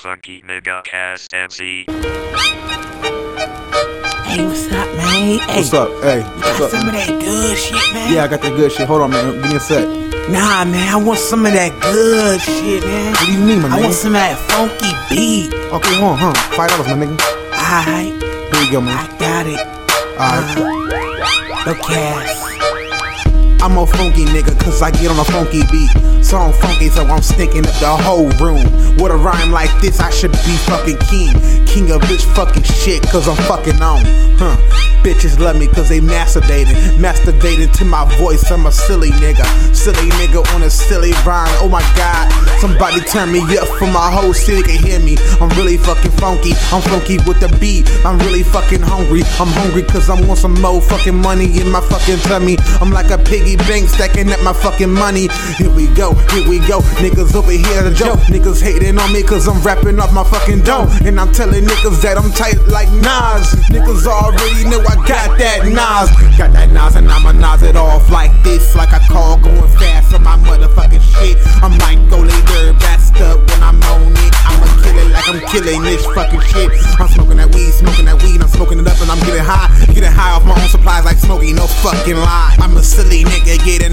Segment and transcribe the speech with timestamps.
[0.00, 1.84] Funky Nigga Cast MC.
[4.24, 5.38] Hey, what's up, man?
[5.38, 5.88] Hey, What's up?
[6.02, 6.70] Hey, You what's got up?
[6.70, 8.12] some of that good shit, man?
[8.14, 8.86] Yeah, I got that good shit.
[8.88, 9.32] Hold on, man.
[9.42, 9.86] Give me a sec.
[10.30, 13.12] Nah, man, I want some of that good shit, man.
[13.12, 15.52] What do you mean, my I want some of that funky beat.
[15.52, 16.32] Okay, hold on, huh?
[16.56, 17.20] Five dollars, my nigga.
[17.52, 18.16] Alright,
[18.56, 18.96] Here you go, man.
[18.96, 19.60] I got it.
[20.16, 20.56] Alright.
[20.56, 21.66] Uh-huh.
[21.66, 22.40] No cash.
[23.60, 25.92] I'm a funky nigga, cause I get on a funky beat.
[26.30, 28.62] So I'm funky, so I'm stinking up the whole room.
[29.02, 31.34] With a rhyme like this, I should be fucking king.
[31.66, 34.04] King of bitch fucking shit, cause I'm fucking on.
[34.38, 34.56] Huh.
[35.02, 36.76] Bitches love me cause they masturbating.
[37.00, 39.44] Masturbating to my voice, I'm a silly nigga.
[39.74, 41.48] Silly nigga on a silly rhyme.
[41.58, 42.30] Oh my god.
[42.60, 45.16] Somebody turn me up for my whole city can hear me.
[45.40, 46.52] I'm really fucking funky.
[46.70, 47.88] I'm funky with the beat.
[48.04, 49.22] I'm really fucking hungry.
[49.40, 52.58] I'm hungry cause I want some more fucking money in my fucking tummy.
[52.80, 55.28] I'm like a piggy bank stacking up my fucking money.
[55.56, 56.80] Here we go, here we go.
[57.00, 58.20] Niggas over here to joke.
[58.30, 60.86] Niggas hating on me cause I'm rapping off my fucking dough.
[61.04, 63.54] And I'm telling niggas that I'm tight like Nas.
[63.72, 66.10] Niggas already know I got that Nas.
[66.38, 68.74] Got that Nas and I'ma Nas it off like this.
[68.74, 71.36] Like I call going fast for my motherfucking shit.
[71.62, 72.26] I'm like Gole
[72.78, 74.34] Bastard when I'm on it.
[74.46, 76.70] I'ma kill it like I'm killing this fucking shit.
[76.98, 78.40] I'm smoking that weed, smoking that weed.
[78.40, 79.68] I'm smoking it up and I'm getting high.
[79.92, 82.39] Getting high off my own supplies like Smokey, no fucking lie.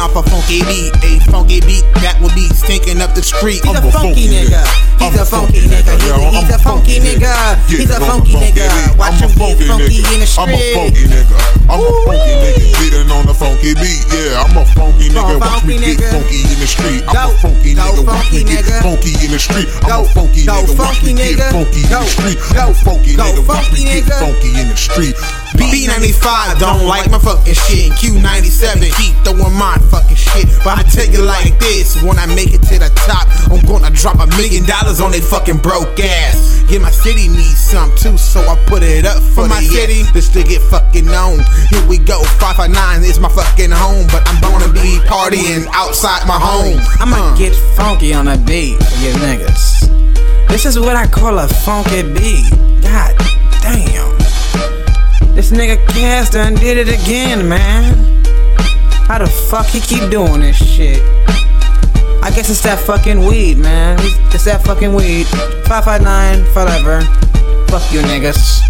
[0.00, 0.90] Off a funky beat.
[1.04, 3.60] A funky beat that will be stinking up the street.
[3.60, 4.64] He's a funky nigga.
[4.96, 5.92] He's a funky nigga.
[6.00, 7.32] He's a- He's a funky nigga.
[7.68, 8.96] He's a funky nigga.
[8.96, 10.74] Watch him get funky in the I'm a street.
[10.74, 11.36] funky nigga.
[11.68, 12.64] I'm a funky nigga.
[12.80, 14.02] Getting on the funky beat.
[14.08, 15.36] Yeah, I'm a funky nigga.
[15.40, 16.10] Watch me funky get nigga.
[16.16, 17.02] funky in the street.
[17.06, 18.02] I'm Go, a funky go, nigga.
[18.06, 18.49] Watch funky me get nigga.
[18.90, 19.70] Funky in the street.
[19.86, 20.74] I'm Go, a funky go, nigga.
[20.74, 21.50] Funky get nigga.
[21.54, 22.38] funky in the street.
[22.50, 23.46] go, I'm a funky go, nigga.
[23.46, 25.14] Funky me get funky in the street.
[25.54, 27.92] B95 don't like my fucking shit.
[27.94, 30.50] Q97 keep throwing my fucking shit.
[30.66, 33.90] But I tell you like this, when I make it to the top, I'm gonna
[33.94, 36.62] drop a million dollars on they fucking broke ass.
[36.70, 40.02] Yeah, my city needs some too, so I put it up for, my city.
[40.14, 41.42] Just to get fucking known.
[41.70, 44.38] Here we go, 559 is my fucking home, but I'm
[45.10, 46.78] partying outside my home.
[47.00, 47.36] I'ma Uh.
[47.36, 49.88] get funky on a beat for you niggas.
[50.48, 52.48] This is what I call a funky beat.
[52.80, 53.14] God
[53.62, 54.16] damn.
[55.34, 57.94] This nigga Cass done did it again, man.
[59.08, 61.02] How the fuck he keep doing this shit?
[62.22, 63.98] I guess it's that fucking weed, man.
[64.00, 65.26] It's it's that fucking weed.
[65.66, 67.00] 559 forever.
[67.68, 68.60] Fuck you niggas.